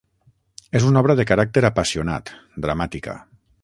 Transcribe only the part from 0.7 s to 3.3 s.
És una obra de caràcter apassionat, dramàtica.